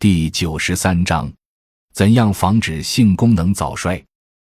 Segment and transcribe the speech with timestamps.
[0.00, 1.28] 第九十三章：
[1.92, 4.00] 怎样防止性功能早衰？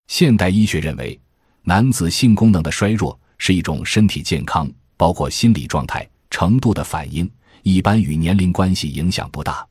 [0.08, 1.20] 现代医学认为，
[1.64, 7.30] 男子性功能的衰弱是一种身体健康，包括心理状态程度的反应，
[7.62, 9.68] 一般与年龄关系影响不大。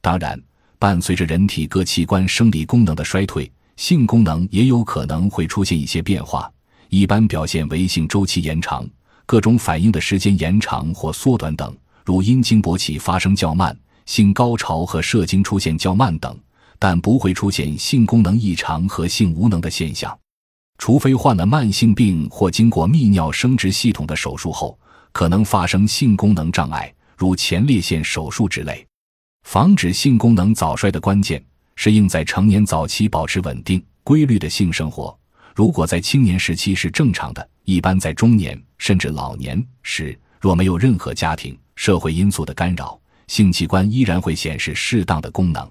[0.00, 0.40] 当然，
[0.78, 6.48] 伴随着人体各器官生理功能的衰退，性功能也有可能会出现一些变化，
[6.90, 8.88] 一般表现为性周期延长、
[9.26, 13.76] 各种反应的时间延长或缩短等，如阴茎勃起发生较慢、
[14.08, 16.34] 性高潮和射精出现较慢等。
[16.80, 20.16] 但不会出现性功能异常和性无能的现象，
[20.78, 24.78] 除非患了慢性病或经过泌尿生殖系统的手术后，
[25.10, 28.86] 可能发生性功能障碍，如前列腺手术之类。
[29.42, 31.44] 防止性功能早衰的关键
[31.74, 35.18] 是应在成年早期保持稳定规律的性生活。
[35.56, 42.96] 如果在青年时期是正常的，一般在中年甚至老年时，若没有任何家庭、社会因素的干扰，
[43.28, 45.70] 性器官依然会显示适当的功能。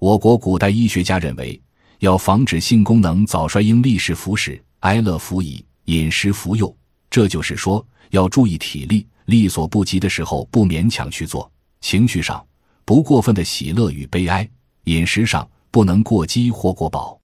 [0.00, 1.60] 我国古代医学家认为，
[1.98, 6.74] 要防止性功能早衰，应立时服食，哀乐服以，饮食服用。
[7.10, 11.48] 这就是说，要注意体力，力所不及的时候不勉强去做；
[11.80, 12.44] 情绪上
[12.84, 14.44] 不过分的喜乐与悲哀；
[14.84, 17.18] 饮食上不能过饥或过饱。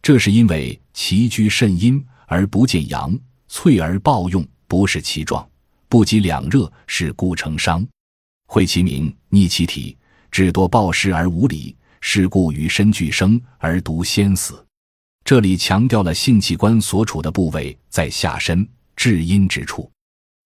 [0.00, 3.16] 这是因为其居甚阴而不见阳，
[3.48, 5.48] 脆而暴用，不是其状，
[5.88, 7.86] 不及两热，是故成伤。
[8.48, 9.96] 会其名，逆其体，
[10.32, 11.76] 至多暴食而无礼。
[12.00, 14.64] 是故与身俱生而独先死。
[15.24, 19.90] 这里强调了性器官所处的部位在下身至阴之处，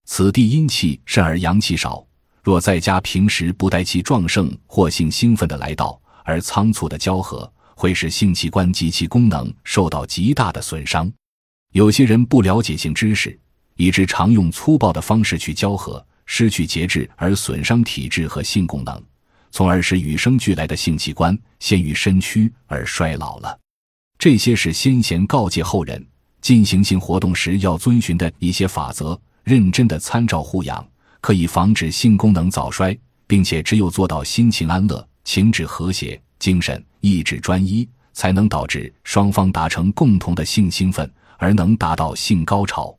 [0.07, 2.03] 此地阴气甚而阳气少。
[2.43, 11.13] 若在家平时不待其壮盛或性兴奋的来到，而仓促的交合，会使性器官及其功能受到极大的损伤。
[11.73, 13.39] 有些人不了解性知识，
[13.77, 19.05] 以致常用粗暴的方式去交合，失去节制而损伤体质和性功能。
[19.51, 23.59] 从而使与生俱来的性器官陷于身躯而衰老了。
[24.19, 26.03] 这些是先贤告诫后人
[26.41, 30.83] 进行性活动时要遵循的一些法则，认真的参照护养，
[31.21, 42.97] 可以防止性功能早衰，并且只有做到心情安乐、情志和谐、精神意志专一，才能导致双方达成共同的性兴奋，而能达到性高潮。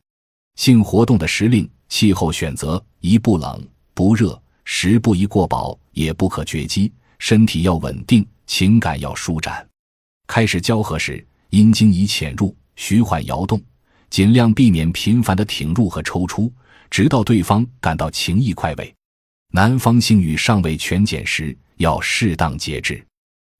[0.54, 4.36] 性活动的时令、气候选择宜不冷不热。
[4.64, 6.92] 食不宜过饱，也不可绝饥。
[7.20, 9.64] 身体要稳定，情感要舒展。
[10.26, 13.62] 开始交合时，阴茎宜潜入，徐缓摇动，
[14.10, 16.52] 尽量避免频繁的挺入和抽出，
[16.90, 18.92] 直到对方感到情意快慰。
[19.52, 23.06] 男方性欲尚未全减时，要适当节制。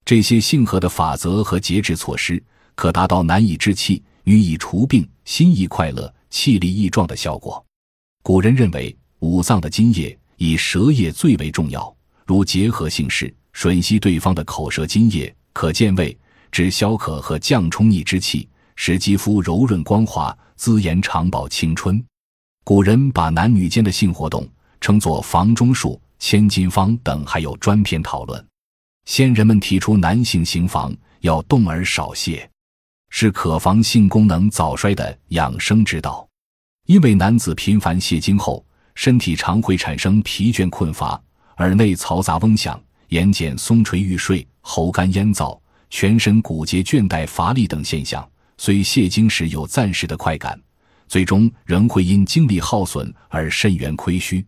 [0.05, 2.43] 这些性和的法则和节制措施，
[2.75, 7.65] 可达到难以置气、女以除病、心意快乐、气力益壮的效果。
[8.25, 10.19] 古人认为，五脏的津液。
[10.39, 16.17] 以舌液最为重要，如结合性事，吮吸对方的口舌津液，可健胃、
[16.51, 22.03] 止消渴和降冲逆之气，使肌肤柔润光滑，滋延长保青春。
[22.65, 24.49] 古人把男女间的性活动
[24.81, 28.43] 称作房中术、千金方等，还有专篇讨论。
[29.05, 32.51] 先人们提出，男性行房要动而少泄，
[33.11, 36.27] 是可防性功能早衰的养生之道。
[36.87, 38.65] 因为男子频繁泄精后。
[38.97, 41.21] 身体常会产生疲倦困乏、
[41.57, 45.59] 耳内嘈杂嗡响、眼睑松垂欲睡、喉干咽燥、
[45.91, 48.25] 全身骨节倦怠乏力等现象。
[48.57, 50.57] 虽泄精时有暂时的快感，
[51.09, 54.47] 最终仍会因精力耗损而肾元亏虚。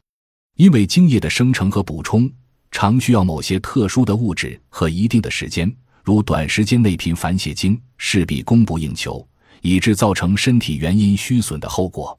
[0.57, 2.31] 因为精液的生成和补充
[2.71, 5.69] 常需要某些特殊的物质和一定的时间，
[6.05, 9.27] 如短时间内频繁泄精，势必供不应求，
[9.61, 12.17] 以致造成身体元阴虚损的后果。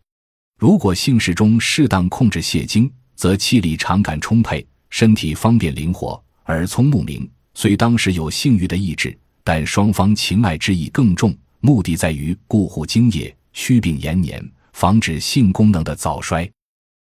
[0.57, 7.29] 如果性事中适当控制泄精，则气力常感充沛，身体方便灵活，耳聪目明。
[7.53, 16.50] 虽当时有性欲的意志，但双方情爱之意更重，目的在于固护精液、祛病延年，防止性功能的早衰。